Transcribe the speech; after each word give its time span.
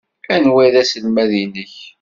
Anwa 0.35 0.59
ay 0.65 0.69
d 0.73 0.75
aselmad-nnek? 0.81 1.73